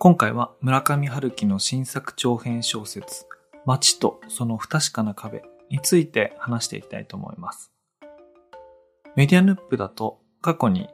[0.00, 3.26] 今回は村上春樹の新作長編小説、
[3.66, 7.72] 街とその不確かな壁について話していきたいと思います。
[9.16, 10.88] メディアヌップだと過去に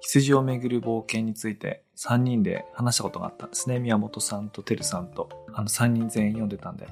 [0.00, 3.78] 羊をめぐる冒険について3人で話したことがあったんですね。
[3.80, 6.88] 宮本さんとてるさんと、あの3人全員読んでたんで。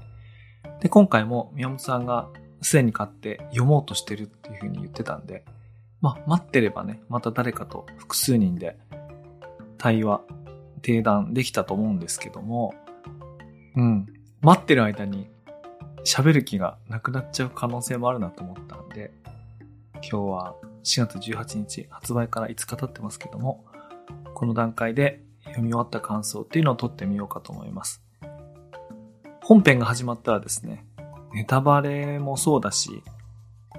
[0.81, 2.29] で、今回も宮本さんが
[2.61, 5.47] すでに買って読もうとしてるっていうふうに言ってたんで、
[6.03, 8.77] まあ、待ってればね、また誰かと複数人で
[9.79, 10.21] 対話、
[10.83, 12.75] 定談できたと思うんですけども、
[13.77, 14.07] うん。
[14.43, 15.29] 待ってる間に
[16.05, 19.13] 喋る気がなくなっちゃう可能性もあるなと思ったんで、
[19.95, 20.55] 今日は
[20.85, 23.65] 4月18日発売から5日経ってますけども、
[24.35, 28.03] この段階で読み終わった感想っていうのを取ってみようかと思います。
[29.43, 30.85] 本編が始まったらですね、
[31.33, 33.03] ネタバレもそうだし、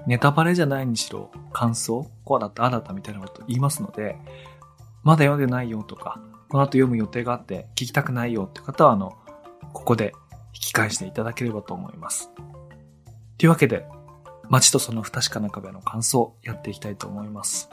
[0.06, 4.16] ネタバレじゃないにしろ感想、こうだった、ああだったみたいなこと言いますので、
[5.08, 9.16] まだ読んでないよとか、この後読む予定があって聞きたくないよって方は、あの、
[9.72, 10.12] ここで
[10.52, 12.30] 引き返していただければと思います。
[13.38, 13.86] というわけで、
[14.50, 17.70] 街とその不確かな壁の感想やっていきたいと思います。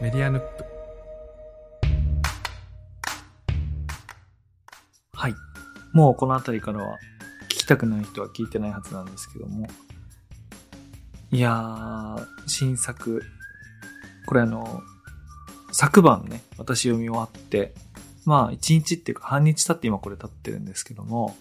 [0.00, 0.64] メディアヌップ
[5.14, 5.34] はい。
[5.92, 6.96] もうこの辺りからは
[7.46, 9.66] 聞きたくない人は聞いてないはずなんですけども。
[11.32, 13.22] いやー、新作。
[14.26, 14.82] これあの、
[15.72, 17.72] 昨晩ね、私読み終わって、
[18.26, 21.34] まあ一日っていうか半日経って今これ経ってるんですけども、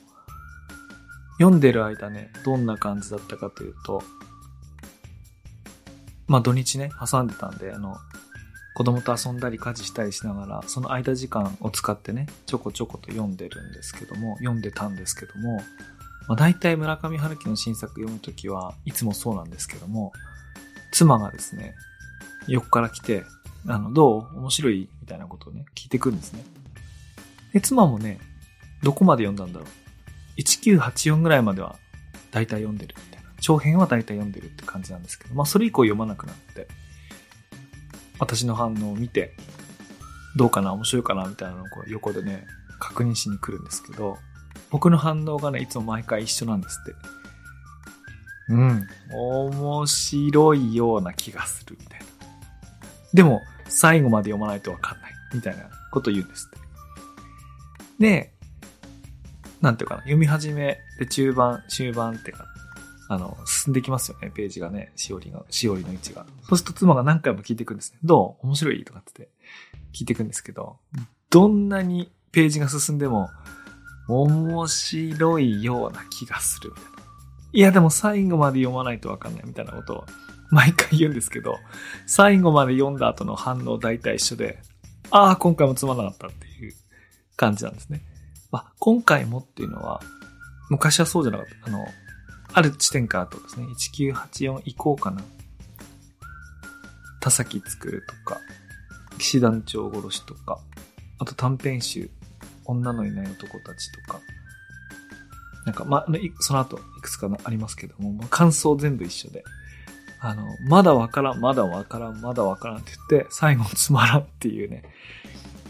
[1.39, 4.01] 読んでる間ね、どんな感じだったかというと、
[6.25, 7.97] まあ土日ね、挟んでたんで、あの、
[8.73, 15.61] 子供と遊んだり家事したりしながら、その間時間を使ってね、ちょこちょこと読んでるんですけども、読んでたんですけども、
[16.27, 20.11] まあ、大体村上春樹の新作読むときはいつもそうなんですけども、
[20.91, 21.75] 妻がですね、
[22.47, 23.23] 横から来て、
[23.67, 24.37] あの、どう？
[24.39, 24.89] 面白い？
[25.01, 26.43] みたいなことをね、聞いてくるんですね。
[27.53, 28.19] で、妻もね、
[28.81, 31.75] どこまで読んだんだろう？1984ぐらいまでは
[32.31, 33.29] 大体読んでるみたいな。
[33.39, 36.67] 長編は大体読んでるって感じなんですけど、まあそれ以降読まなくなって、
[38.19, 39.35] 私の反応を見て、
[40.35, 40.73] どうかな？
[40.73, 41.25] 面白いかな？
[41.25, 42.45] みたいなのをこう横でね、
[42.79, 44.17] 確認しに来るんですけど、
[44.71, 46.95] 僕の反応がね、いつも毎回一緒なんですって。
[48.49, 48.87] うん。
[49.13, 52.05] 面白いような気がするみたいな。
[53.13, 55.11] でも、最後まで読まないとわかんない。
[55.33, 56.57] みたいなことを言うんですって。
[57.99, 58.33] で、
[59.61, 62.45] なんていうかな、読み始めで中盤、終盤ってか、
[63.09, 66.25] あの、進んできますよね、ページがね、しおりが、しおりの位置が。
[66.43, 67.99] そうすると妻が何回も聞いていくんですね。
[68.03, 68.47] どう？
[68.47, 68.83] 面白い？
[68.85, 69.35] とかって言って
[69.93, 70.77] 聞いていくんですけど、
[71.29, 73.29] どんなにページが進んでも、
[74.11, 76.91] 面白いような気がするみたいな。
[77.53, 80.05] いや、でも最後まで読まないとわかんないみたいなことを
[80.51, 81.57] 毎回言うんですけど、
[82.05, 84.59] 最後まで読んだ後の反応大体一緒で、
[85.09, 86.73] ああ、今回もつまらなかったっていう
[87.35, 88.01] 感じなんですね。
[88.51, 90.01] まあ、今回もっていうのは、
[90.69, 91.67] 昔はそうじゃなかった。
[91.67, 91.85] あの、
[92.53, 95.21] ある地点からとですね、1984以降かな。
[97.21, 98.39] 田崎作るとか、
[99.17, 100.59] 騎士団長殺しとか、
[101.19, 102.09] あと短編集、
[102.65, 104.19] 女のいない男たちとか、
[105.65, 106.05] なんか、まあ、
[106.39, 109.43] その後、いくつかのありますけども、もう感想全部一緒で、
[110.19, 114.83] あの、まだわからん、まだわからん、まだわからんって言って、最後つまらんっていうね、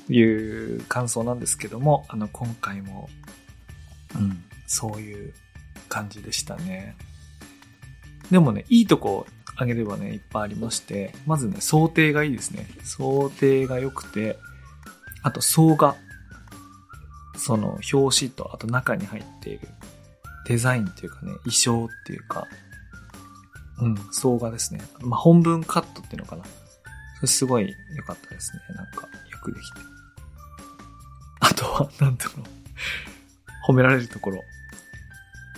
[0.09, 3.09] いう感想なんですけども、あの、今回も、
[4.15, 5.33] うん、そういう
[5.89, 6.95] 感じでしたね。
[8.29, 9.25] でもね、いいとこ
[9.57, 12.67] あげればね、いっぱいありまして、まずね、想定がいいですね。
[12.83, 14.37] 想定が良くて、
[15.21, 15.95] あと、層が、
[17.41, 19.67] その、表紙と、あと中に入っている
[20.45, 22.47] デザインっていうかね、衣装っていうか、
[23.79, 24.81] うん、層がですね。
[24.99, 26.43] まあ、本文カットっていうのかな。
[27.15, 28.61] それすごい良かったですね。
[28.75, 29.79] なんか、よくできて。
[31.39, 33.71] あとは、なんだろう。
[33.71, 34.43] 褒められるところ。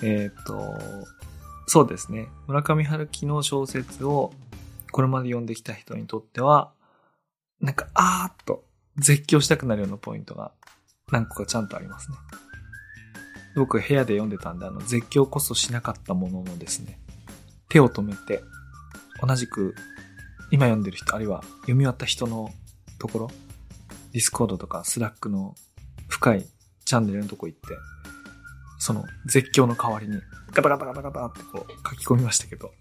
[0.02, 0.80] えっ、と、
[1.68, 2.30] そうですね。
[2.48, 4.32] 村上春樹の小説を
[4.94, 6.72] これまで読んできた人にとっては、
[7.60, 8.64] なんか、あーっと
[8.96, 10.54] 絶叫したくなるようなポイントが
[11.12, 12.18] 何個かちゃんとありますね。
[13.56, 17.00] 僕部屋で読んでたんで、あの、絶叫こそしなかったもののですね、
[17.70, 18.44] 手を止めて、
[19.22, 19.76] 同じく
[20.52, 22.50] 今読んでる人、あるいは読み終わった人の
[23.00, 23.28] ところ、
[24.12, 25.56] Discord とか Slack の
[26.08, 26.48] 深い
[26.86, 27.68] チャンネルのとこ行って、
[28.80, 30.20] その絶叫の代わりに
[30.52, 32.72] ガタガタガタガタってこう書き込みましたけど、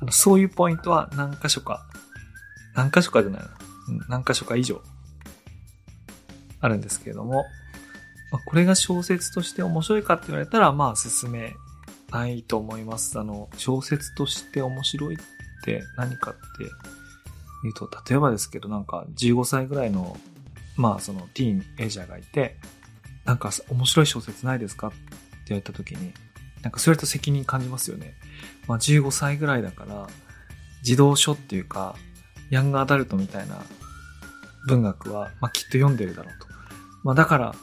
[0.00, 1.86] あのそういうポイントは何箇所か、
[2.74, 3.48] 何箇所かじゃないな、
[4.08, 4.82] 何箇所か以上
[6.60, 7.44] あるんですけれども、
[8.30, 11.54] まあ、これが小説として面白いかって言われたら、まあ進め
[12.10, 13.18] ないと思います。
[13.18, 15.18] あの、小説として面白いっ
[15.64, 16.40] て何かって
[17.62, 20.18] 言うと、例えばですけど、なんか15歳ぐらいの、
[20.76, 22.56] まあそのティーンエイジャーがいて、
[23.24, 24.96] なんか面白い小説ないですかって
[25.48, 26.12] 言われた時に、
[26.62, 28.14] なんかそれと責任感じますよね。
[28.66, 30.06] まあ15歳ぐらいだから、
[30.82, 31.96] 児童書っていうか、
[32.50, 33.62] ヤングアダルトみたいな
[34.66, 36.47] 文学は、まあきっと読んでるだろうと。
[37.04, 37.54] まあだから、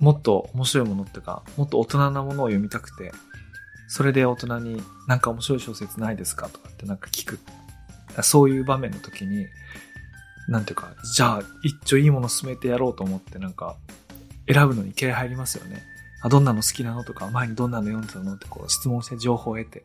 [0.00, 3.12] もっと面白いものっていうか、もっと大人なものを読みたくて、
[3.88, 6.48] それで大人になんか面白い小説ないですか？
[6.48, 7.38] とかってなんか聞く。
[8.22, 9.46] そういう場面の時に、
[10.48, 13.76] なんていうか、じゃあ一丁いいもの進めてやろうと思ってなんか、
[14.46, 15.82] 選ぶのに気合入りますよね。
[16.22, 17.04] あ、どんなの好きなの？
[17.04, 18.34] とか、前にどんなの読んでたの？
[18.34, 19.84] ってこう質問して情報を得て。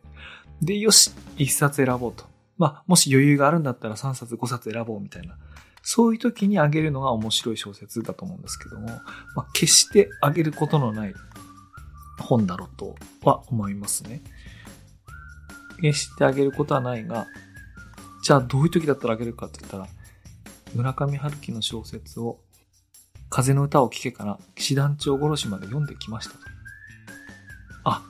[0.62, 2.26] で、よし、一冊選ぼうと。
[2.58, 5.38] まあ、もし余裕があるんだったら3冊5冊選ぼうみたいな。
[5.82, 8.88] そういう時にあげるのが面白い小説だと思うんですけども、
[9.36, 11.14] まあ、決してあげることのない
[12.20, 14.22] 本だろうとは思いますね。
[15.82, 17.28] 決してあげることはないが、
[18.24, 19.88] じゃあどういう時だったらあげるかって言ったら、
[20.76, 22.40] 村上春樹の小説を
[23.30, 26.40] 風の歌を聴けから騎士団長殺しまで読んできましたと。
[27.86, 28.04] あ、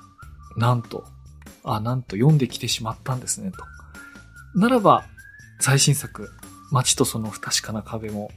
[0.57, 1.05] なんと、
[1.63, 3.57] あ、なんと読んできてしまったんですねと。
[4.59, 5.05] ならば、
[5.59, 6.31] 最新作、
[6.71, 8.31] 街とその不確かな壁も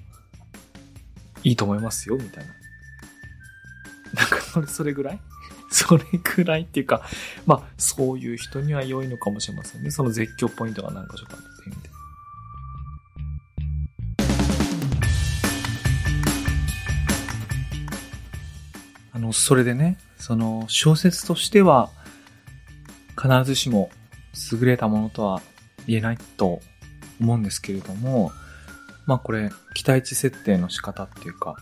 [1.45, 2.53] いいと思いますよ、みたいな。
[4.15, 5.21] なんか、それ、それぐらい？
[5.71, 7.03] それぐらいっていうか、
[7.47, 9.91] まあ、そういう人には良いのかもしれませんね。
[9.91, 11.77] その絶叫ポイントが何か所かっていう。
[19.15, 21.91] あの、それでね、その小説としては、
[23.21, 23.91] 必ずしも
[24.53, 25.43] 優れたものとは
[25.87, 26.61] 言えないと
[27.23, 28.33] 思うんですけれども、
[29.07, 31.57] まあこれ、期待値設定の仕方っていうか、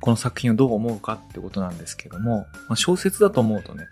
[0.00, 3.86] この作品をどう思うかってことなんですけども、まあ、小説だと思うとね、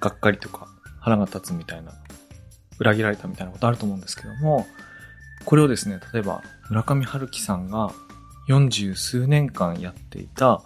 [0.00, 0.68] がっかりとか
[1.00, 1.92] 腹が立つみたいな、
[2.78, 4.66] 裏切られたみたいなことあると思うんですけども、
[5.44, 7.92] これをですね、例えば村上春樹さんが
[8.48, 10.62] 40数年間やっていた、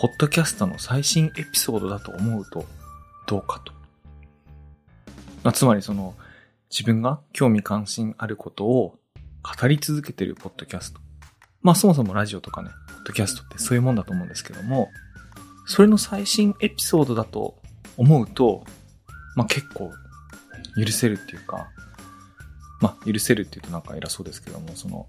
[0.00, 2.66] ポッドキャストの最新エピソードだと思うと、
[3.26, 3.72] どうかと。
[5.42, 6.14] まあ、つまりその、
[6.70, 8.98] 自分が興味関心あることを
[9.42, 11.00] 語り続けてるポッドキャスト。
[11.62, 14.90] まあそもそもラジオとかね、ポッドキャストってそういうもんだと思うんですけども、
[15.66, 17.56] それの最新エピソードだと
[17.96, 18.64] 思うと、
[19.34, 19.90] まあ結構
[20.76, 21.68] 許せるっていうか、
[22.80, 25.06] まあ許せるって言うとなんか偉そうですけども、その、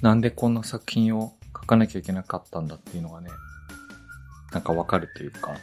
[0.00, 3.30] なんでこんな作品を書かなきゃいけなかったんだっていうのがね、
[4.52, 5.54] なんかわかるというか、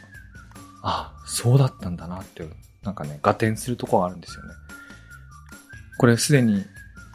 [0.82, 2.46] あ、そうだったんだなって、
[2.82, 4.52] なんかね、合点するとこがあるんですよね。
[5.98, 6.64] これすでに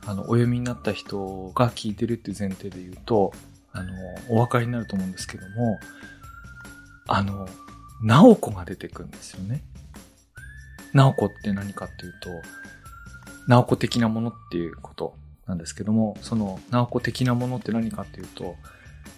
[0.08, 3.34] あの、お読みになった人が聞いてるっていう前提で言うと、
[3.74, 3.92] あの、
[4.30, 5.80] お分かりになると思うんですけども、
[7.08, 7.50] あの、
[8.02, 9.66] ナオコが出てくるんですよね。
[10.94, 12.30] ナオコって何かっていうと、
[13.50, 15.14] ナオコ的なものっていうこと
[15.46, 18.56] なんですけども、そのナオコ的なものって何かっていうと、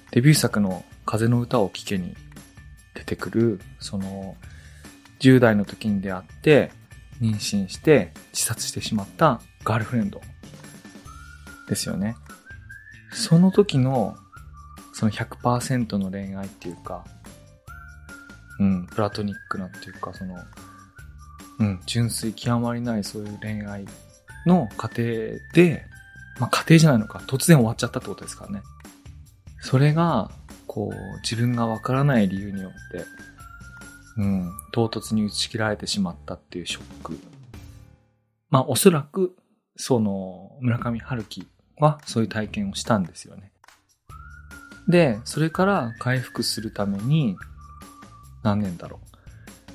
[0.09, 2.15] デビュー作の風の歌を聴けに
[2.95, 4.35] 出てくる、その、
[5.19, 6.71] 10代の時に出会って、
[7.21, 10.19] 妊娠して自殺してしまったガールフレンド
[11.68, 12.16] ですよね。
[13.13, 14.18] その時の、
[14.94, 17.06] その100%の恋愛っていうか、
[18.60, 20.38] うん、プラトニックなっていうか、その、
[21.60, 23.85] うん、純粋極まりないそういう恋愛
[24.47, 25.04] の過程
[25.54, 25.85] で、
[26.40, 28.64] まあ家庭じゃないのか、突然終わっちゃったってことですからね。
[29.61, 30.31] それが、
[30.66, 33.06] こう、自分がわからない理由によって、
[34.18, 37.19] うん、唐突に打ち切られてしまったっていうショック。
[38.49, 39.35] まあおそらく、
[39.81, 43.54] その、村上春樹はそういう体験をしたんですよね。
[44.90, 47.38] で、それから回復するために、
[48.44, 49.00] 何年だろ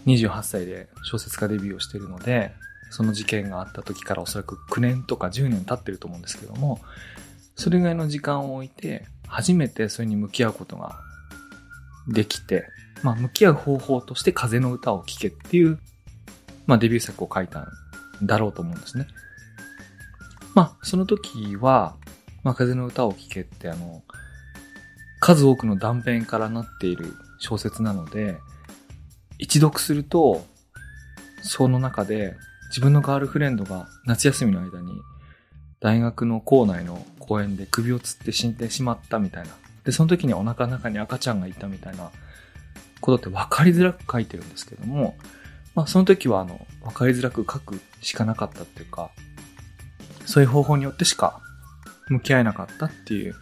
[0.07, 0.11] う。
[0.11, 2.53] 28歳で小説家デビューをしているので、
[2.91, 6.81] その事件があった時からおそらく9年とか10年経ってると思うんですけども、
[7.57, 11.01] それぐらいの時間を置いて、初めてそれに向き合うことが
[12.09, 12.69] できて、
[13.03, 15.79] まあ、向き合う方法として風の歌を聴けっていう、
[16.67, 17.67] まあ、デビュー作を書いたん
[18.23, 19.07] だろうと思うんですね。
[20.55, 21.97] まあ、その時は、
[22.43, 24.03] まあ、風の歌を聴けってあの、
[25.21, 28.39] 数多くの断片からなっている小説なので、
[29.39, 30.45] 一読すると、
[31.43, 32.37] その中で
[32.69, 35.01] 自分のガールフレンドが夏休みの間に
[35.81, 39.51] 大学の校内の公園で首をつって死んでしまったみたいな。
[39.85, 42.11] で、その時にお腹の中に赤ちゃんがいたみたいな
[43.01, 45.17] ことって分かりづらく書いてるんですけども、
[45.75, 49.11] まあその時はあの、分かりづらく書くしかなかったっていうか、
[50.27, 51.41] そういう方法によってしか
[52.09, 53.35] 向き合えなかったっていう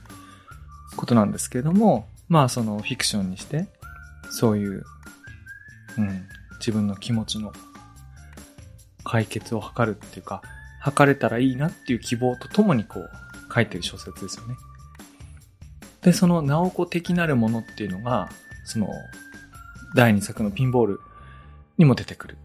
[0.97, 3.67] ことなんですけれども、まあそのフィクションにして、
[4.31, 4.85] そういう、
[5.99, 6.27] うん、
[6.59, 7.53] 自分の気持ちの
[9.05, 10.43] 解決を図るっていうか、
[10.81, 13.11] 測れたらいいなっていう希望とともにこう
[13.55, 14.57] 書いてる小説ですよね。
[16.03, 18.29] で、その直子的なるものっていうのが、
[18.65, 18.89] その
[19.95, 21.01] 第2作のピンボール
[21.79, 22.39] にも出てくる。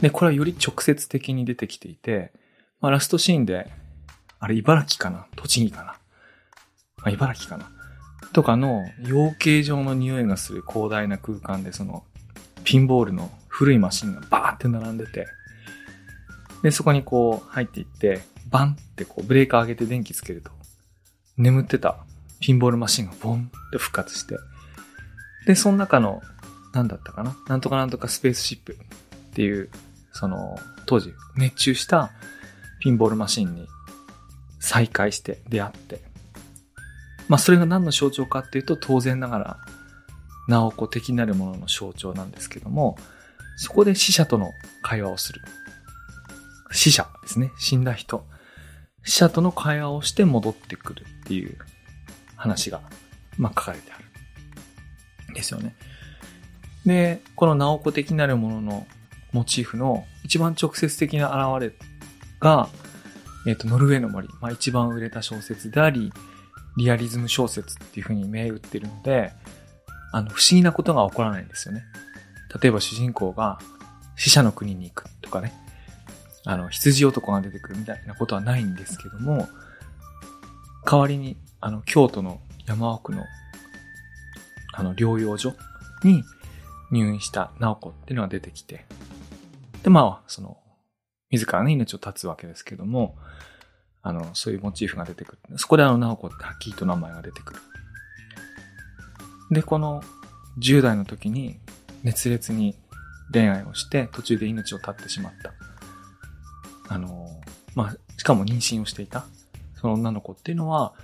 [0.00, 2.32] で、これはより直接的に出てきていて、
[2.80, 3.70] まあ、ラストシーンで、
[4.38, 5.26] あれ茨城かな？
[5.36, 5.96] 栃木かな？
[7.02, 7.70] あ、茨城かな？
[8.32, 12.04] とかの養鶏場の匂いがする広大な空間でその
[12.64, 15.26] ピンボールの古いマシンがバーって並んでて、
[16.62, 20.50] で、そこにこう入っていって、バンってこうブレーカー上げて電気つけると、
[21.38, 21.96] 眠ってた
[22.40, 24.36] ピンボールマシンがボンって復活して、
[25.46, 26.20] で、その中の、
[26.74, 27.34] なんだったかな？
[27.48, 28.76] なんとかなんとかスペースシップっ
[29.32, 29.70] ていう、
[30.12, 32.10] その、当時熱中した
[32.80, 33.66] ピンボールマシンに
[34.60, 36.00] 再会して出会って、
[37.28, 39.58] まあそれが何の象徴かっていうと当然ながら、
[40.48, 42.96] 直子的なるものの象徴なんですけども、
[43.56, 44.52] そこで死者との
[44.82, 45.40] 会話をする。
[46.72, 47.52] 死者ですね。
[47.58, 48.26] 死んだ人。
[49.04, 51.56] 死者との会話をして戻ってくるっていう
[52.36, 52.80] 話が、
[53.38, 54.04] まあ書かれてある。
[55.34, 55.74] ですよね。
[56.84, 58.86] で、この直子的なるものの
[59.32, 61.72] モチーフの一番直接的な現れ
[62.40, 62.68] が、
[63.46, 64.28] えっ、ー、と、ノルウェーの森。
[64.40, 66.12] まあ一番売れた小説であり、
[66.76, 69.32] リアリズム小説っていう風に銘打ってるので、
[70.12, 71.82] あの、不思議なことが起こらないんですよね。
[72.60, 73.58] 例えば主人公が
[74.16, 75.52] 死者の国に行くとかね、
[76.44, 79.48] あの、羊男が出てくるみたいなことはないんですけども、
[80.84, 83.24] 代わりに、あの、京都の山奥の、
[84.72, 85.54] あの、療養所
[86.04, 86.22] に
[86.90, 88.86] 入院した直子っていうのが出てきて、
[89.82, 90.58] で、まあ、その、
[91.30, 93.16] 自らね、命を絶つわけですけども、
[94.02, 95.58] あの、そういうモチーフが出てくる。
[95.58, 97.60] そこであの、直子ってはっきりと名前が出てくる。
[99.50, 100.02] で、この
[100.58, 101.58] 10代の時に
[102.02, 102.76] 熱烈に
[103.32, 105.52] 恋愛をして途中で命を絶ってしまった。
[106.94, 107.28] あの、
[107.74, 109.26] まあ、しかも妊娠をしていた、
[109.80, 110.94] その女の子っていうのは、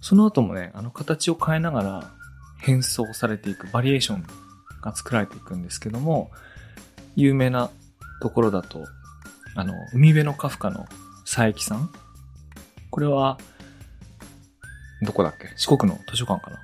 [0.00, 2.10] その後もね、あの形を変えながら
[2.58, 4.24] 変装されていく、バリエーション
[4.80, 6.30] が作られていくんですけども、
[7.16, 7.70] 有名な
[8.22, 8.86] ところだと、
[9.54, 10.86] あの、海辺のカフカの
[11.24, 11.90] 佐伯さん？
[12.90, 13.38] これは、
[15.02, 15.52] どこだっけ？
[15.56, 16.58] 四国の図書館かな？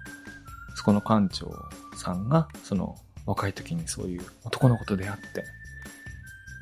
[0.74, 1.50] そこの館長
[1.96, 5.44] さんが、その、若い時にそういう男の子と出会って、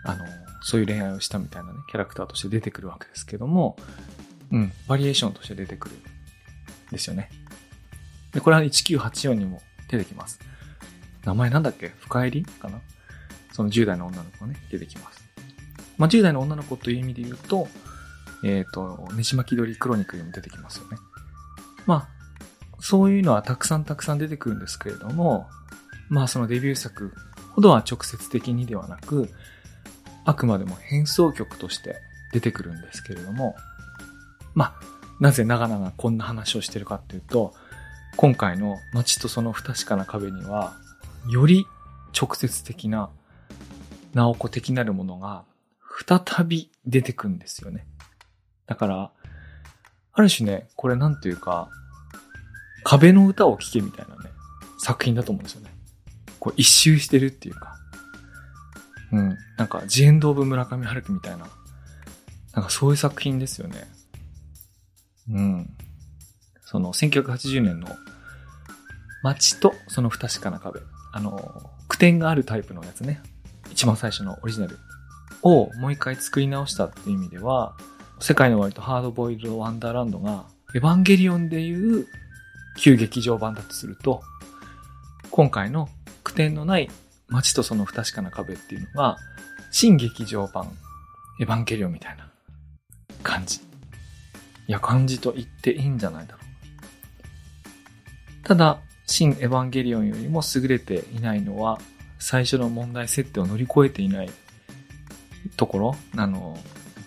[0.04, 0.24] あの、
[0.62, 3.76] そういう恋愛をしたみたいなね、キャラクターとして出てくるわけですけども、
[4.50, 5.96] うん、バリエーションとして出てくる。
[6.90, 7.28] ですよね。
[8.32, 10.38] で、これは1984にも出てきます。
[11.24, 11.92] 名前なんだっけ？
[12.00, 12.44] 深入り？
[12.44, 12.80] かな？
[13.52, 15.22] その10代の女の子がね、出てきます。
[15.98, 17.68] まあ、10代の女の子という意味で言うと、
[18.44, 20.98] えっ、ー、と、ねじ巻き鳥クロニクルにも出てきますよね。
[21.86, 22.08] まあ、
[22.80, 25.48] そういうのはたくさんたくさん出てくるんですけれども、
[26.08, 27.14] まあそのデビュー作
[27.52, 29.30] ほどは直接的にではなく、
[30.24, 31.96] あくまでも変奏曲として
[32.32, 33.54] 出てくるんですけれども、
[34.54, 34.74] まあ、
[35.20, 37.54] なぜ長々こんな話をしてるかっていうと、
[38.16, 40.74] 今回の街とその不確かな壁には、
[41.28, 41.66] より
[42.18, 43.10] 直接的な、
[44.12, 45.44] 直子的なるものが
[46.06, 47.86] 再び出てくんですよね。
[48.66, 49.12] だから、
[50.12, 51.68] ある種ね、これなんていうか、
[52.82, 54.30] 壁の歌を聴けみたいなね、
[54.78, 55.70] 作品だと思うんですよね。
[56.40, 57.76] こう一周してるっていうか。
[59.12, 59.38] うん。
[59.56, 61.46] なんか、ジエンド・オブ・村上春樹みたいな。
[62.52, 63.88] なんかそういう作品ですよね。
[65.30, 65.76] うん。
[66.62, 67.88] その、1980年の
[69.22, 70.80] 街とその不確かな壁。
[71.12, 73.22] あの、句点があるタイプのやつね。
[73.70, 74.78] 一番最初のオリジナル
[75.44, 77.76] をもう一回作り直したっていう意味では、
[78.18, 82.06] 世界の割とハードボイルドワンダーランドが、エヴァンゲリオンでいう
[82.78, 84.22] 旧劇場版だとすると、
[85.30, 85.88] 今回の
[86.24, 86.90] 句点のない
[87.28, 89.18] 街とその不確かな壁っていうのが、
[89.70, 90.72] 新劇場版
[91.40, 92.28] エヴァンゲリオンみたいな
[93.22, 93.60] 感じ。
[94.66, 96.38] いや、感じと言っていいんじゃないだろ
[98.42, 98.46] う。
[98.46, 101.78] ただ、新エヴァンゲリオンよりも優れていないのは、
[102.18, 104.30] 最初の問題設定を乗り越えていない
[105.56, 106.58] ところ、あの、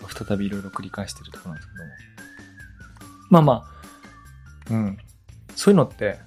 [0.08, 1.90] 再びいろいろ繰り返してるところなんですけども。
[3.30, 3.52] まあま
[4.70, 4.98] あ、うん。
[5.54, 6.18] そういうのって、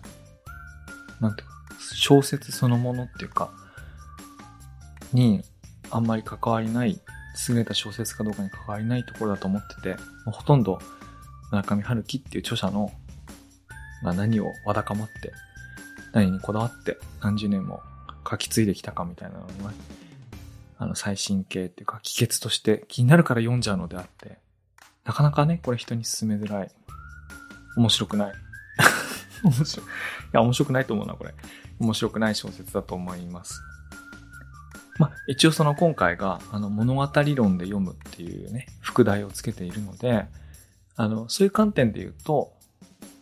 [1.20, 1.54] なんていうか、
[1.96, 3.52] 小説そのものっていうか、
[5.14, 5.44] に
[5.90, 7.00] あんまり関わりない、
[7.50, 10.80] 優れた小説かどうかに関わりないところだと思ってて、もうほとんど
[11.52, 12.92] 村上春樹っていう著者の、
[14.04, 15.32] まあ、何をわだかまって、
[16.14, 17.82] 何にこだわって何十年も
[18.30, 19.72] 書き継いできたかみたいなのには、
[20.82, 24.40] あの最新形っていうか、帰結として気になるから読んじゃうのであって、
[25.04, 26.72] なかなかね、これ人に勧めづらい。
[27.78, 28.34] 面白くない。
[29.46, 29.86] 面白い。
[29.86, 29.90] い
[30.34, 31.36] や、面白くないと思うな、これ。
[31.80, 33.62] 面白くない小説だと思います。
[34.98, 37.02] まあ、一応その今回が、あの、物語
[37.36, 40.26] 論で読むっていうね、副題をつけているので、
[40.96, 42.54] あの、そういう観点で言うと、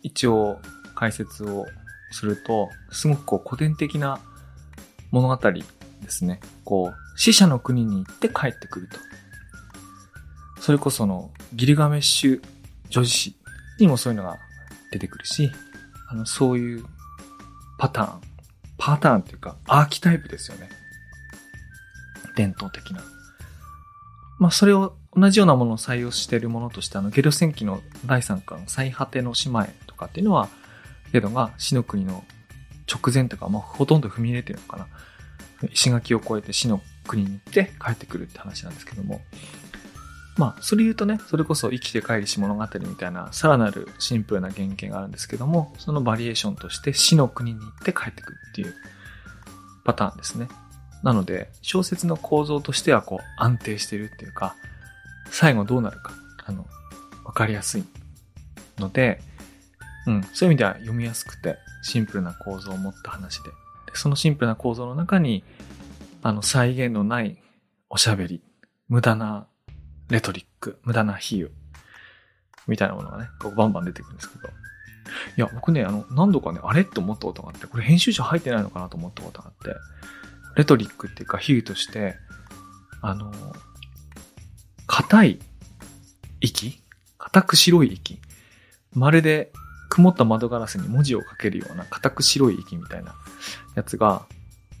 [0.02, 0.62] 一応
[0.94, 1.66] 解説を
[2.10, 4.18] すると、すごくこう古典的な
[5.10, 5.36] 物語
[6.00, 6.40] ですね。
[6.64, 8.98] こう、死者の国に行って帰ってくると。
[10.60, 12.42] それこその、ギルガメッシュ
[12.88, 13.36] 女子誌
[13.78, 14.38] にもそういうのが
[14.92, 15.50] 出てくるし、
[16.08, 16.84] あの、そういう
[17.78, 18.20] パターン、
[18.76, 20.68] パターンっていうか、アーキタイプですよね。
[22.36, 23.02] 伝統的な。
[24.38, 30.48] まあ、それを同じようなものを採用しているものとして、あの、ゲド戦記の第3巻、最果ての島へとかっていうのは、
[31.12, 32.24] ゲドが死の国の
[32.90, 34.86] 直前とか、まあ、ほとんど踏み入れてるのかな。
[35.72, 39.20] 石垣を越えて死の国に行って帰ってくるって話なんですけども。
[40.36, 48.74] まあ、それ言うとね、それこそ生きて帰りし物語みたいな、さらなるシンプルな原型があるんですけども、そのバリエーションとして死の国に行って帰ってくるっていう
[49.84, 50.48] パターンですね。
[51.02, 54.54] なので、小説の構造としてはこう安定してるっていうか、
[55.30, 56.12] 最後どうなるか、
[56.46, 56.66] あの、
[57.24, 57.84] わかりやすい
[58.78, 59.20] ので、
[60.06, 63.42] うん、そういう意味では読みやすくて、シンプルな構造を持った話。
[63.42, 63.50] で
[63.94, 65.44] そのシンプルな構造の中に、
[66.22, 67.42] あの、再現のない
[67.88, 68.42] おしゃべり、
[68.88, 69.46] 無駄な
[70.08, 71.50] レトリック、無駄な比喩、
[72.66, 74.48] みたいなものがね、こうバンバン出てくるんですけど。
[74.48, 74.50] い
[75.36, 79.76] や、僕ね、あの、何度かね、あれって思ったことがあって、これ編集者入ってないのかなと思ったことがあって、
[80.56, 82.16] レトリックっていうか比喩として、
[83.02, 83.32] あの、
[84.86, 85.38] 硬い
[86.40, 86.82] 息
[87.18, 88.18] 硬く白い息
[88.92, 89.52] まるで
[89.88, 93.14] 曇った窓ガラスに文字を書けるような硬く白い息みたいな
[93.74, 94.26] やつが、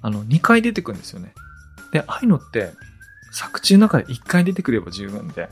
[0.02, 1.34] あの、2回出てくるんですよね。
[1.92, 2.72] で、ああいうのって、
[3.32, 5.48] 作中の中で1回出てくれば十分で、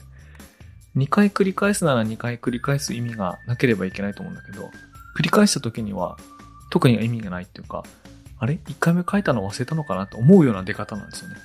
[0.96, 4.70] 2回繰り返すなら2回繰り返す意味がなければいけないと思うんだけど、
[5.16, 6.16] 繰り返した時には
[6.70, 7.84] 特に意味がないっていうか、
[8.38, 11.36] あれ ?1 回目書いたの忘れたのかなと思うような出方なんですよね。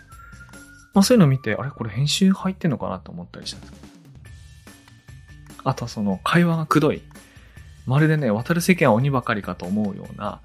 [0.94, 1.72] まあそういうのを見て、あれ？
[1.72, 3.74] これ編集入ってんのかなと思ったりしたんです
[5.64, 7.02] あとはその会話がくどい。
[7.86, 10.42] まるでね、渡る世間は鬼ばかりかと思うような、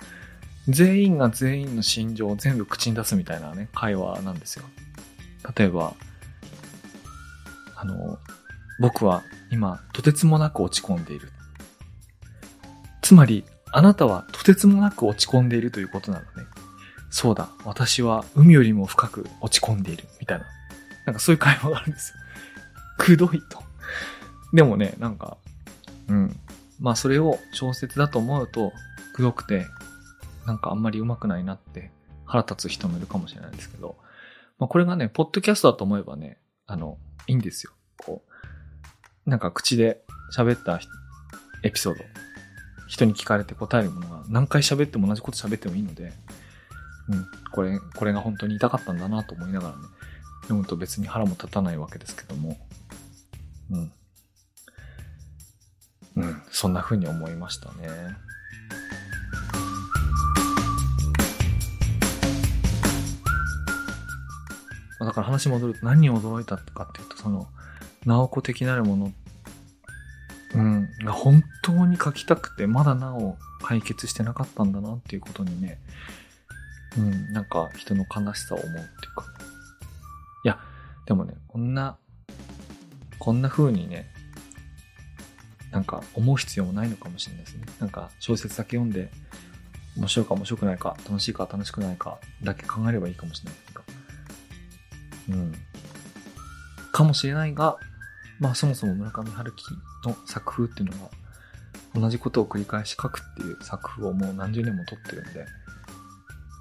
[0.69, 4.65] 全員が全員の心情を全部口に出すみたいなね、会話なんですよ。
[5.57, 5.95] 例えば、
[7.75, 8.19] あの、
[8.81, 11.31] 僕は今、とてつもなく落ち込んでいる。
[13.01, 16.49] つまり、あなたはとてつもなく落ち込んでいるということなのね。
[17.11, 20.05] そうだ、私は海よりも深く落ち込んでいる。
[20.21, 20.45] みたいな。
[21.07, 22.19] なんかそういう会話があるんですよ。
[22.99, 23.63] くどいと。
[24.53, 25.39] でもね、なんか、
[26.09, 26.39] うん。
[26.79, 28.73] まあそれを小説だと思うと、
[29.15, 29.67] くどくて、
[30.49, 31.91] なんかあんまり上手くないなって
[32.25, 33.97] 腹立つ人もいるかもしれないですけど、
[34.59, 37.73] まあこれがね、ポッドキャストだと思えばね、あの、いいんですよ。
[37.99, 38.23] こ
[39.27, 40.01] う、なんか口で
[40.35, 40.81] 喋った
[41.63, 42.03] エピソード、
[42.87, 46.15] 人に聞かれて答えるものが何回喋っても同じこと喋ってもいいので、
[47.11, 49.83] うん、これ、これが本当に痛かったんだなと思いながらね、
[50.45, 52.57] 読むと別に腹も立たないわけですけども、
[53.71, 53.93] うん。
[56.17, 57.89] うん、そんな風に思いましたね。
[65.01, 67.49] だから話戻ると何に驚いたかっていうと、その、
[68.05, 69.13] 直子的なるもの、
[70.55, 75.79] うん、が本当に書きたくて、まだなお解決してなかったんだなっていうことにね、
[76.97, 79.25] うん、なんか人の悲しさを思うっていうか。
[80.45, 80.59] いや、
[81.07, 81.99] でもね、こんな、
[83.19, 84.11] こんな風にね、
[85.71, 87.67] なんか思う必要もないのかもしれないですね。
[87.79, 89.11] なんか小説だけ読んで、
[89.97, 93.98] 面白いか面白くないか、楽しいか楽しくないかだけ考えればいいかもしれないけど。
[95.29, 95.55] うん。
[96.93, 97.77] かもしれないが、
[98.39, 99.65] まあそもそも村上春樹
[100.05, 101.11] の作風っていうのは、
[101.95, 105.47] 同じことを繰り返し書くっていう作風をもう何十年も撮ってるんで、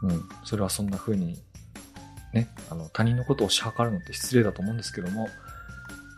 [0.04, 1.38] うん、それはそんな風に、
[2.34, 5.30] ね、あの、他人のことを推し量るのって失礼だと思うんですけども、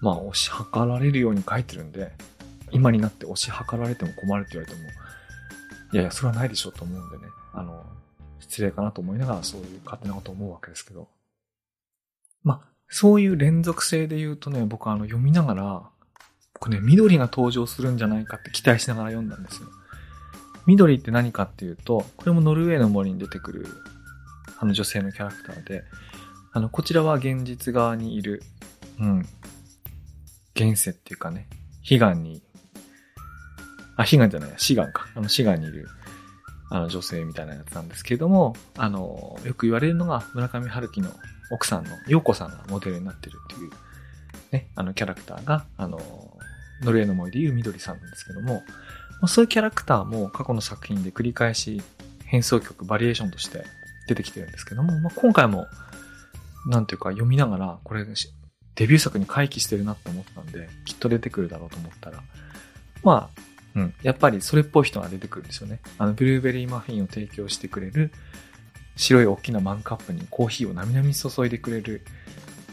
[0.01, 2.11] まあ、推し量られるように書いてるんで、
[2.71, 4.89] 今になって推し量られても困るって言われても、
[5.93, 7.85] いやいや、それはないでしょうと思うんでね、あの、
[8.39, 11.07] 失礼かなと思いながらそういう勝手なこと思うわけですけど。
[12.43, 15.89] まあ、そういう連続性で言うとね、僕はあの読みながら、
[16.53, 19.69] 僕ね、緑が登場するんじゃないかって期待しながら読んだんですよ。
[20.65, 23.67] 緑って何かっていうと、これもノルウェーの森に出てくる、
[24.59, 25.83] あの女性のキャラクターで、
[26.51, 28.43] あの、こちらは現実側にいる、
[28.99, 29.25] うん、
[30.55, 31.47] 現世っていうかね、
[31.89, 32.43] 悲願に、
[33.95, 35.07] あ、悲願じゃない、死願か。
[35.15, 35.87] あの、死願にいる、
[36.69, 41.09] あの、女性みたいなやつなんですけれども、あの、よく言われるのが、村上春樹の
[41.51, 43.71] 奥さんの陽子さんがモデルになってるっていう、
[44.51, 45.99] ね、あの、キャラクターが、あの、
[46.83, 48.63] ノルウェーの森でいう緑さんなんですけども、
[49.21, 51.81] まあ、そういうキャラクターも過去の作品で繰り返し
[52.25, 53.65] 変奏曲、バリエーションとして
[54.07, 55.67] 出てきてるんですけども、まあ、今回も
[56.67, 62.21] なんていうか読みながら、これ、デビュー作に回帰してるなって思ったんで、きっと出てくるだろうと思ったら、
[63.03, 63.41] まあ、
[63.75, 65.79] うん、やっぱりそれっぽい人が出てくるんですよね。
[65.97, 68.11] あの、ブルーベリーマフィンを提供してくれる、
[68.95, 72.01] 白い大きなマンカップにコーヒーをなみなみ注いでくれる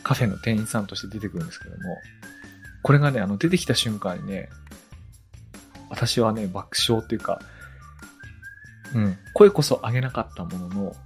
[0.02, 1.98] カフェの店員さんとして出てくるんですけども、
[2.82, 4.48] これがね、あの、出てきた瞬間にね、
[5.88, 7.40] 私はね、爆笑っていうか、
[8.94, 10.96] うん、声こそ上げなかったものの、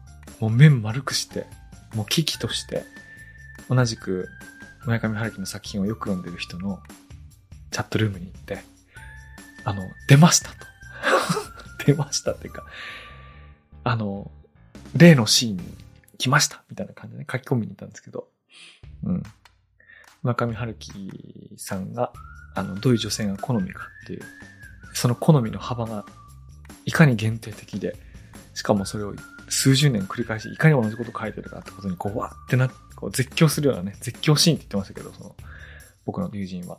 [0.41, 1.47] もう面丸くして、
[1.95, 2.85] もう危機として、
[3.69, 4.29] 同じく
[4.85, 6.81] 村上春樹の作品をよく読んでる人の
[7.71, 8.59] チャットルームに行って、
[9.65, 10.57] あの、出ましたと。
[11.87, 12.65] 出ましたっていうか、
[13.85, 14.31] あの、
[14.97, 15.63] 例のシーンに
[16.19, 18.29] 来ましたみたいな感じで、ね、書き込みに行ったんですけど、
[19.05, 19.23] うん。
[20.23, 22.13] 村上春樹さんが、
[22.55, 24.23] あの、どういう女性が好みかっていう、
[24.93, 26.05] その好みの幅が
[26.85, 27.97] いかに限定的で、
[28.55, 29.15] しかもそれを
[29.49, 35.37] 数十年繰り返し、いかに同じこと書いてるかってことに、こう、わってな、こう絶叫するようなね、絶叫シーンって言ってましたけど、その、
[36.05, 36.79] 僕の友人は。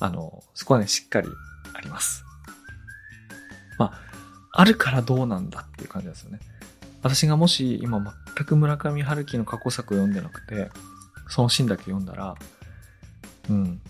[0.00, 1.28] あの、そこはね、しっかり
[1.74, 2.24] あります。
[3.78, 4.00] まあ、
[4.52, 6.40] あるからどうなんだっていう感じですよね。
[7.04, 8.00] 私がもし今
[8.34, 10.70] 全く村上春樹の過去作を読んでなくて、
[11.28, 12.34] そのシーンだけ読んだら、
[13.50, 13.80] うん。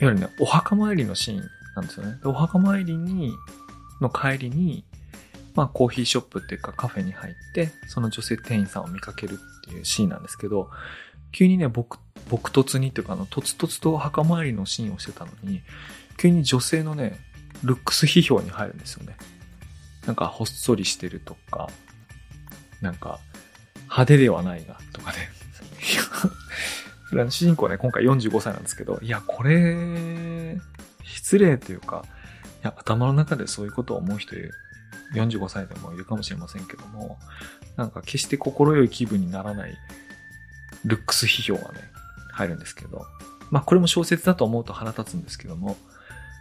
[0.00, 1.44] いわゆるね、お墓参りのシーン
[1.76, 2.16] なんですよね。
[2.24, 3.34] お墓参りに、
[4.00, 4.82] の帰りに、
[5.54, 10.70] まあコーヒーショップっていうかカフェに入って、その女性店員さんを見かけるっていうシーンなんですけど、
[11.32, 11.98] 急にね、僕、
[12.30, 15.60] 僕突にっていうか、あの、とつとつと墓参りのシーンをしてたのに、
[16.16, 17.18] 急に女性のね、
[17.62, 19.18] ルックス批評に入るんですよね。
[20.06, 21.68] なんか、ほっそりしてるとか、
[22.82, 23.20] なんか、
[23.84, 25.30] 派手ではないが、とかね。
[27.08, 30.58] それは主人公ね、今回45歳なんですけど、いや、これ、
[31.04, 32.04] 失礼というか、
[32.62, 34.52] いや、頭の中でそういうことを思う人いる。
[35.14, 37.18] 45歳でもいるかもしれませんけども、
[37.76, 39.76] なんか決して心よい気分にならない
[40.84, 41.80] ルックス批評がね、
[42.32, 43.04] 入るんですけど、
[43.50, 45.76] まあこれも小説だと思うと腹立つんですけども、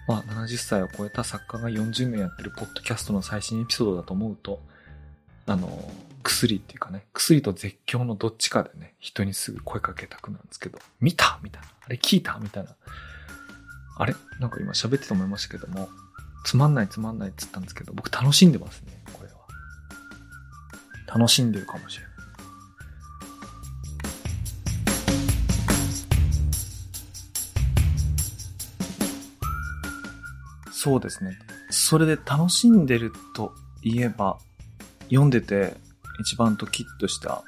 [0.08, 4.62] まあ70歳を超えた作家が40年やってるポッドキャストの最新エピソードだと思うと、
[5.48, 11.68] あの、薬っていうかね、薬と絶叫のどっちかでね、人にすぐ声かけたくなんですけど、見たみたいな。
[11.86, 12.76] あれ聞いたみたいな。
[13.98, 14.16] あれ？
[14.40, 15.90] なんか今喋ってて思いましたけども、
[16.44, 19.36] つまんないつまんないって言ったんですけど、僕楽しんでますね、これは。
[21.08, 22.12] 楽しんでるかもしれない。
[30.72, 31.38] そうですね。
[31.70, 33.54] それで楽しんでると
[33.84, 34.40] 言えば、
[35.10, 35.76] 読んでて
[36.22, 37.44] 一番ドキッとした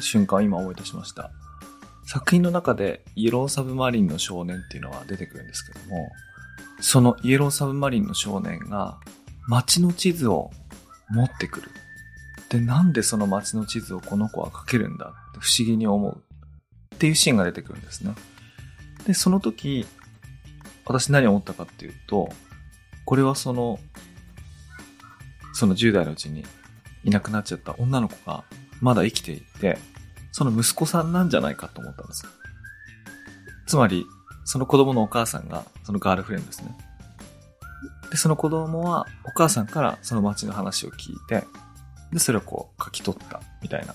[0.00, 1.30] 瞬間を今思い出しました。
[2.06, 6.10] 作品の中でイエローサブマリンの少年っていうのは出てくるんですけども、
[6.80, 8.98] そのイエローサブマリンの少年が
[9.48, 10.50] 街の地図を
[11.10, 11.70] 持ってくる。
[12.48, 16.22] で、なんでその街の地図をこの子は書けるんだって不思議に思う
[16.94, 18.14] っていうシーンが出てくるんですね。
[19.06, 19.86] で、その時、
[20.84, 22.28] 私何を思ったかっていうと、
[23.04, 23.78] これはその、
[25.52, 26.44] その10代のうちに
[27.06, 28.44] いなくなっちゃった女の子が
[28.82, 29.78] まだ生きていて、
[30.32, 32.26] その息子さんなんじゃないかと思ったんです。
[33.66, 34.04] つまり、
[34.44, 36.76] その子供のお母さんが、そのガールフレンドですね。
[38.10, 41.44] で、その子供はお母さんからその街の話を聞いて、
[42.12, 43.94] で、それをこう書き取ったみたいな。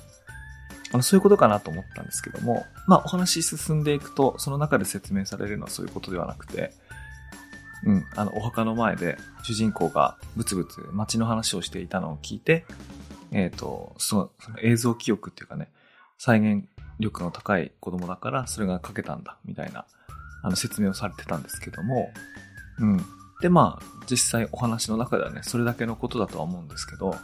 [0.93, 6.73] あの、そういうことかなと思ったんですけども、まあお話進んでいくと、その中で説明されるのはそういうことではなくて、
[7.83, 12.65] うん、あの、お墓の前で主人公がブツブツ街の話をしていたのを聞いて、
[13.31, 15.69] えっ、ー、と、その、その映像記憶っていうかね、
[16.17, 16.65] 再現
[16.99, 19.85] 力の高い子供だからそれが書けたんだ、みたいな
[20.43, 22.11] あの説明をされてたんですけども、
[22.79, 23.05] うん。
[23.41, 27.15] で、まあ、実際お話の中ではね、それだけのことだとは思うんですけど、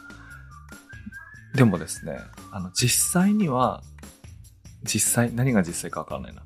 [1.54, 2.18] でもですね、
[2.52, 3.82] あの、実際には、
[4.84, 6.42] 実際、何が実際かわからないな。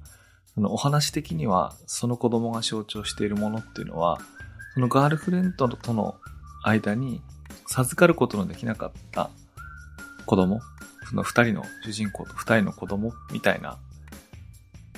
[0.54, 4.18] そのお話的には、その子供が象徴しているものっていうのは、
[4.74, 6.16] そのガールフレンドとの
[6.62, 7.22] 間に
[7.66, 9.30] 授かることのできなかった
[10.26, 10.60] 子供、
[11.08, 13.78] その二人の主人公と二人の子供みたいな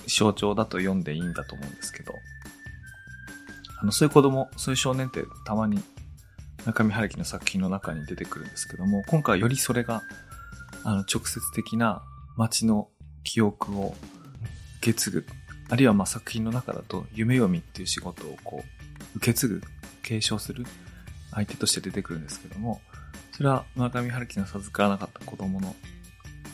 [0.06, 2.12] 象徴だと読んでいいんだと思うんですけど、
[3.80, 5.82] あの、そういう子供、そういう少年ってたまに
[6.66, 10.02] 中見春樹の作品の中に出てくるんですけども、今回よりそれが、
[10.82, 12.02] あの、直接的な
[12.37, 12.88] 街の
[13.22, 13.94] 記憶を
[14.78, 15.26] 受け継ぐ、
[15.70, 19.62] あるいはまあ作品の中だと夢読みっていう仕事をこう、受け継ぐ、
[20.02, 20.64] 継承する
[21.32, 22.80] 相手として出てくるんですけども、
[23.36, 25.74] それは村上春樹が授からなかった子供の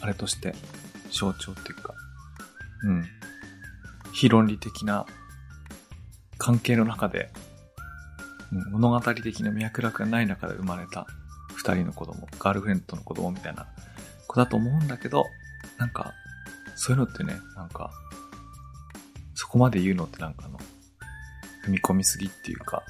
[0.01, 0.55] あれとして
[1.11, 1.95] 象徴っていうか、
[2.85, 3.05] うん、
[4.13, 5.07] 非論理的な
[6.39, 7.51] 関係の中で、うん
[8.73, 11.07] 物語的な脈絡がない中で生まれた
[11.55, 13.69] 二人の子供、ガールフレンドの子供みたいな
[14.27, 15.25] 子だと思うんだけど、
[15.79, 16.15] なんか、
[16.75, 17.93] そういうのってね、なんか、
[19.35, 20.59] そこまで言うのってなんかの、
[21.67, 22.83] 踏み込みすぎっていうか、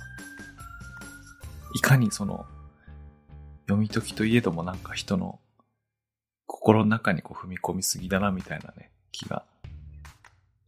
[1.75, 2.47] いかにその、
[3.71, 5.39] 読み解きといえどもなんか人の
[6.47, 9.45] 心の中にこう踏み込みすぎだなみたいなね、気が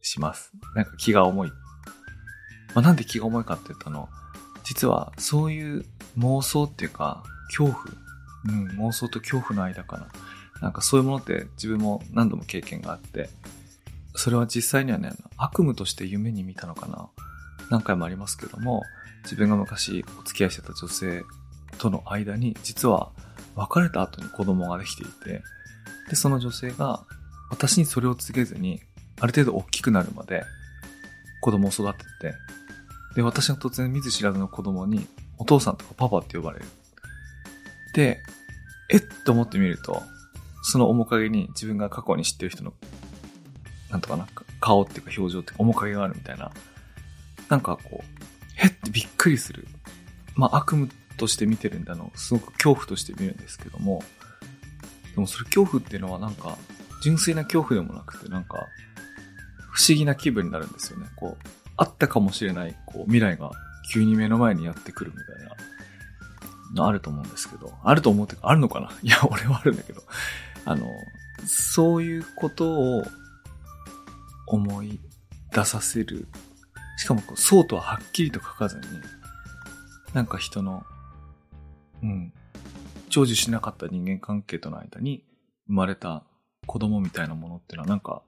[0.01, 0.53] します。
[0.73, 1.49] なんか気が重い。
[1.49, 1.55] ま
[2.75, 4.07] あ、なんで気が重いかって言ったの、
[4.63, 5.85] 実はそういう
[6.17, 7.83] 妄想っていうか、恐怖、
[8.45, 10.07] うん、妄想と恐怖の間かな。
[10.61, 13.29] なんかそういうものって自分も何度も経験があって、
[14.15, 17.09] それは実際にはね、悪夢として夢に見たのかな。
[17.69, 18.81] 何回もありますけども、
[19.23, 21.23] 自分が昔お付き合いしてた女性
[21.77, 23.11] との間に、実は
[23.55, 25.41] 別れた後に子供ができていて、
[26.09, 27.05] で、その女性が
[27.49, 28.81] 私にそれを告げずに、
[29.19, 30.43] ある程度大きくなるまで
[31.41, 32.35] 子供を育てて、
[33.15, 35.07] で、私が突然見ず知らずの子供に
[35.37, 36.65] お父さんとかパパって呼ばれる。
[37.93, 38.19] で、
[38.89, 39.01] えっ？
[39.23, 40.01] と思ってみると、
[40.63, 42.73] その面影に自分が過去に知ってる人の、
[43.91, 44.27] なんとかな、
[44.59, 46.51] 顔っていうか表情っていうか面影があるみたいな、
[47.49, 48.05] なんかこう、
[48.55, 48.71] へっ？
[48.71, 49.67] てびっくりする。
[50.35, 54.03] まあ悪夢として見てるんだの、すごく恐怖として見るんですけども、
[55.15, 56.57] でもそれ恐怖っていうのはなんか、
[57.03, 58.67] 純粋な恐怖でもなくて、なんか、
[59.71, 61.07] 不思議な気分になるんですよね。
[61.15, 61.47] こう、
[61.77, 63.51] あったかもしれない、こう、未来が
[63.91, 65.55] 急に目の前にやってくるみたいな、
[66.73, 70.01] のあると思うんですけど、あると思うってか、あるのかないや、俺はあるんだけど、
[70.65, 70.87] あの、
[71.45, 73.03] そういうことを
[74.47, 74.99] 思い
[75.51, 76.27] 出させる。
[76.97, 78.83] しかもこう、そうとははっきりと書かずに、
[80.13, 80.85] なんか人の、
[82.03, 82.33] うん、
[83.09, 85.23] 成就しなかった人間関係との間に
[85.67, 86.23] 生まれた
[86.67, 88.23] 子供みたいなものっていうのはなんか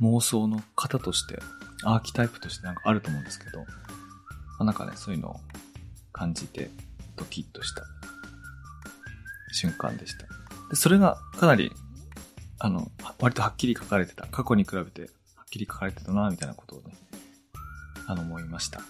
[0.00, 1.40] 妄想の型として、
[1.84, 3.64] アーキタイプとしてなんかあると思うんですけど、
[4.58, 5.40] ま、なんかね、そういうのを
[6.12, 6.70] 感じて
[7.16, 7.82] ドキッとした
[9.52, 10.26] 瞬間でした。
[10.70, 11.72] で、それがかなり、
[12.58, 12.90] あの、
[13.20, 14.26] 割とはっきり書かれてた。
[14.26, 15.02] 過去に比べて
[15.36, 16.94] はっきり書かれてたな、みたいなことをね、
[18.06, 18.80] あの、思いました。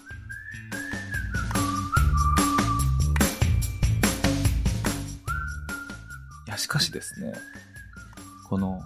[6.59, 7.33] しかしですね、
[8.49, 8.81] この、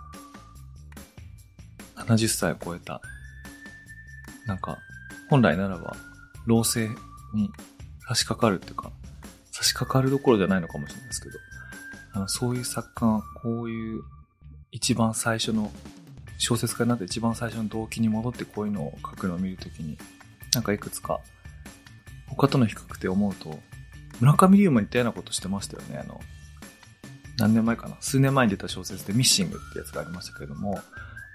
[1.95, 3.01] 70歳を超えた、
[4.45, 4.77] なんか、
[5.29, 5.95] 本来ならば、
[6.45, 6.89] 老成
[7.33, 7.49] に
[8.07, 8.91] 差し掛かるっていうか、
[9.51, 11.39] 差し掛かるどころじゃないのかもしれないですけど、
[12.13, 14.03] あのそういう作家がこういう
[14.71, 15.71] 一番最初の
[16.37, 19.97] 小説家になって一番最初の動機に戻ってこういうのを書くのを見るときに、
[20.53, 21.21] なんかいくつか
[22.27, 23.59] 他との比較で思うと、
[24.19, 25.97] 村上龍も似たようなことしてましたよね。
[25.97, 26.19] あの、
[27.37, 27.95] 何年前かな？
[27.99, 30.79] 数年前に出た小説でミッシングってやつがありましたけれども、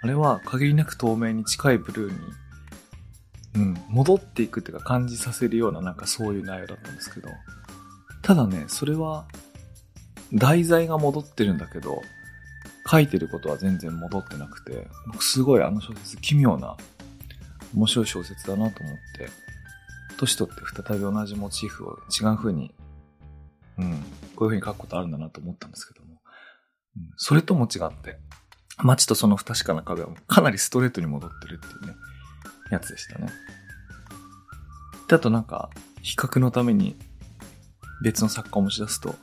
[0.03, 2.19] あれは限りなく透明に近いブルーに、
[3.57, 7.29] うん、戻っていくっていうか感じさせるようななんかそういう内容だったんですけど、
[8.23, 9.27] ただね、それは
[10.33, 12.03] 題材が戻ってるんだけど、
[12.91, 16.77] 書いてることは全然戻ってなくて、僕すごいあの小説奇妙な
[17.75, 19.29] 面白い小説だなと思って、
[20.17, 22.73] 年取って再び同じモチーフを違う風に、
[23.79, 24.03] うん、
[24.39, 26.21] こういう風に書くことあるんだなと思ったんですけども、
[26.97, 28.21] うん、それとも違って、
[28.85, 31.97] 街とその不確かな壁はかなりストレートに戻ってるっていうね、
[32.71, 33.33] やつでしたね。
[35.09, 35.71] で、あとなんか、
[36.03, 36.95] 比較のために
[38.01, 39.17] 別の作家を持ち出すと、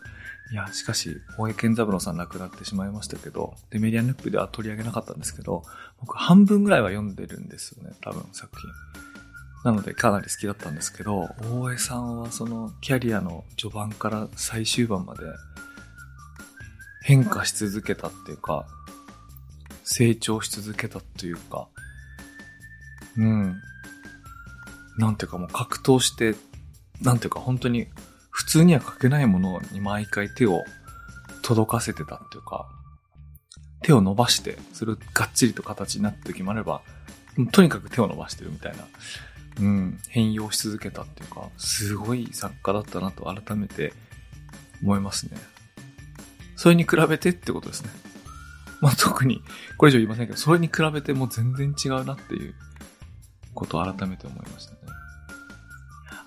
[0.51, 5.63] いや、しかし、大江健三郎さん亡くなってしまいましたけど、で、メディアヌップでは取り上げなかったんですけど、
[6.01, 8.69] 僕半分ぐらいは読んでるんですよね、多分作品。
[9.65, 15.21] なのでかなり好きだったんですけど、大江さんはそのキャリアの序盤から最終盤まで
[17.01, 18.67] 変化し続けたっていうか、
[19.83, 21.67] 成長し続けたっていうか、
[23.17, 23.55] うん。
[24.99, 26.35] なんていうかもう格闘して、
[27.01, 27.87] なんていうか本当に
[28.29, 30.63] 普通には書けないものに毎回手を
[31.41, 32.67] 届かせてたっていうか、
[33.81, 36.81] 手を伸ばして、それをがっちりと形になった時もあれば、
[37.51, 38.85] とにかく手を伸ばしてるみたいな、
[39.59, 43.93] うん、変容し続けたっていうか、すごい作家だったなと改めて
[44.81, 45.37] 思いますね。
[46.55, 47.89] それに比べてってことですね。
[48.81, 49.41] まあ、特に、
[49.77, 52.53] これ以上言いませんけど、それに比べても全然違うなっていう
[53.53, 54.79] ことを改めて思いましたね。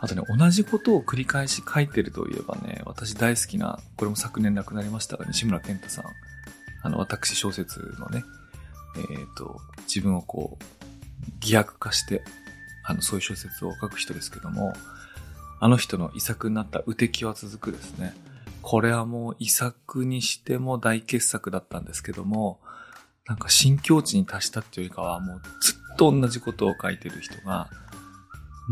[0.00, 6.04] あとね、同じことを繰り返し書いてるといえばね、私大好きな、これも昨年亡くなりましたが、西村健太さん。
[6.82, 8.24] あの、私小説のね、
[8.96, 10.64] えっ、ー、と、自分をこう、
[11.40, 12.22] 偽悪化して、
[12.88, 14.72] あの、そういう小説を書く人ですけども、
[15.60, 18.14] あの人の遺作になった雨滴は続くですね。
[18.62, 22.60] これはもう遺作にしても大傑作だったんですけども、
[23.26, 27.68] なんか新境地に達したっていうよりかはもうずっと同じことを書いてる人が、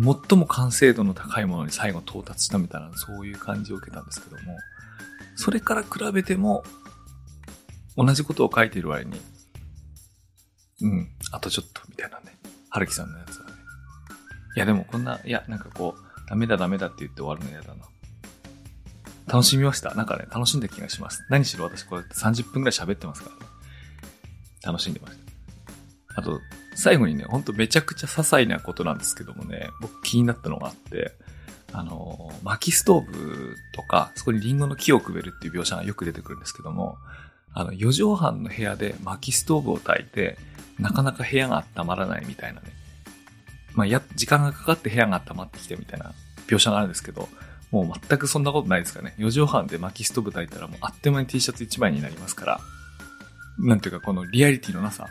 [0.03, 4.57] 最も完成度の高いものに最後到達したみたいな、そういう感じを受けたんですけども、
[5.35, 6.65] それから比べても、
[7.99, 9.21] 同じことを書いている割に、
[10.83, 12.37] うん、あとちょっと、みたいなね。
[12.69, 13.46] 春樹さんのやつは。
[14.57, 17.85] いや、でもこんな、いや、なんかこう、ダメだダメだって言って終わるの嫌だな。
[19.29, 19.95] 楽しみました？
[19.95, 21.25] なんかね、楽しんだ気がします。
[21.29, 23.53] 何しろ私こうやって30分くらい喋ってますからね。
[24.65, 25.17] 楽しんでまし
[26.15, 26.21] た。
[26.21, 26.41] あと、
[26.75, 31.13] 最後にね、ほんとめちゃくちゃ些細なことなんですけどもね、僕気になったのがあって、
[31.73, 36.97] あの、薪ストーブとか、そこにリンゴの木をくべるっていう描写がよく出てくるんですけども、
[37.53, 40.39] あの、4畳半の部屋で薪ストーブを焚いて、
[40.79, 42.69] なかなか部屋が温まらないみたいなね。
[43.77, 46.13] まあ、や、時間がかかって部屋が温まってきてみたいな
[46.49, 47.29] 描写があるんですけど、
[47.71, 49.15] もう全くそんなことないですかね。
[49.19, 52.61] 4畳半で薪ストーブ焚いたらもうあっという間に T シャツ1枚になりますから、
[53.59, 55.07] なんていうかこのリアリティのなさ。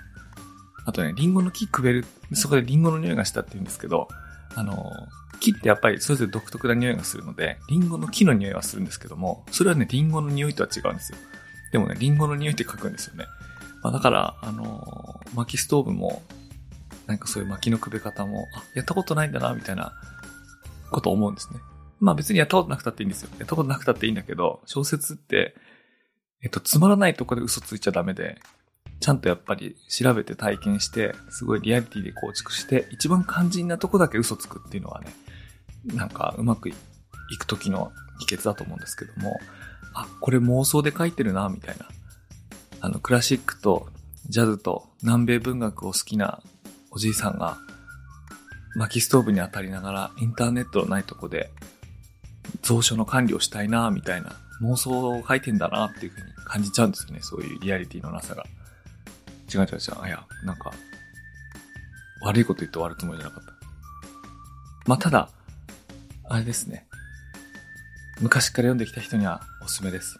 [0.87, 4.07] あとね、リンゴの木くべる、そこでリンゴの匂いがしたって言うんですけど、
[4.53, 4.91] あの、
[5.39, 11.17] 木ってやっぱりそれぞれ独特な匂いがするので、リンゴの木の匂いはするんですけども、それはね、リンゴの匂いとは違うんですよ。
[11.71, 13.25] でもね、リンゴの匂いって書くんですよね。
[13.81, 16.21] まあ、だから、あのー薪ストーブも、
[17.07, 19.93] なんかそういう薪のくべ方も、あ、やったことないんだな、みたいな
[20.91, 21.59] こと思うんですね。
[21.99, 23.29] まあ別にやったことなくたっていいんですよ。
[23.39, 25.55] やったことなくたっていいんだけど、小説って、
[26.41, 28.39] えっと、つまらないとこで嘘ついちゃダメで、
[28.99, 35.07] ちゃんとやっぱり調べて体験して、すごいリアリティで構築して、一番肝心なとこだけ嘘つくっていうのはね、
[35.85, 36.73] なんかうまくい
[37.37, 39.39] く時の秘訣だと思うんですけども、
[39.93, 41.87] あ、これ妄想で書いてるな、みたいな。
[42.81, 43.87] あの、クラシックと
[44.27, 46.41] ジャズと南米文学を好きな
[46.95, 47.57] おじいさんが、
[48.75, 51.51] 薪ストーブに当たりながらインターネットのないとこで
[52.65, 57.19] 蔵書の管理をしたいな、みたいな妄想を書いてんだな、っていうふうに感じちゃうんですよね。
[57.21, 58.43] そういうリアリティのなさが。
[59.53, 59.79] 違う違う違う。
[60.01, 60.71] あ、いや、なんか、
[62.21, 63.53] 悪いこと言って終わるつもりじゃなかった。
[64.87, 65.29] まあ、ただ、
[66.29, 66.87] あれですね。
[68.21, 70.19] 昔から読んできた人にはおすすめです。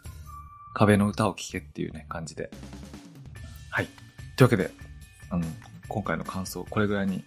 [0.74, 2.50] 壁の歌を聴けっていうね、感じで。
[3.70, 3.88] はい。
[4.36, 4.70] というわけで、
[5.30, 5.46] あの、
[5.88, 7.24] 今回の感想、これぐらいに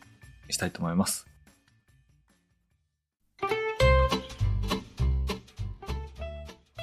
[0.50, 1.28] したいと思います。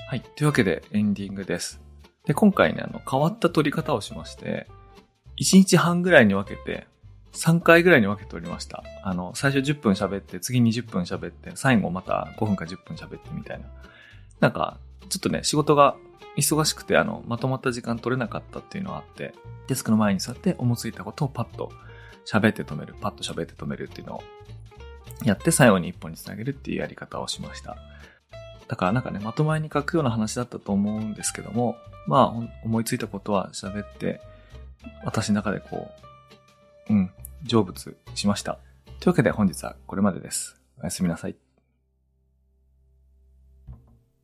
[0.08, 0.20] はい。
[0.20, 1.80] というわけで、エンディングです。
[2.26, 4.66] で、今回ね、あの、変わった撮り方をしまして、
[5.40, 6.86] 1日半ぐらいに分けて、
[7.32, 8.82] 3回ぐらいに分けておりました。
[9.02, 13.66] あの、最初10分喋って、次20分喋って、最後また5分か10分喋ってみたいな。
[14.40, 15.96] なんか、ちょっとね、仕事が
[16.36, 19.34] 忙しくて、あの、まとまった時間取れなかったっていうのがあって、
[19.68, 21.70] デスクの前に座って思いついたことをパッと
[22.26, 24.22] 喋って止める、パッと喋って止めるっていうのを
[25.24, 27.76] やって最後に一本につなげるっていうやり方をしました。
[28.68, 34.20] だからなんかね、まとまりに書くような話だったと思うんですけども、まあ、思いついたことは喋って、
[35.04, 35.90] 私の中でこ
[36.88, 37.10] う、うん、
[37.48, 38.58] 成仏しました。
[39.00, 40.56] というわけで本日はこれまでです。
[40.80, 41.45] おやすみなさい。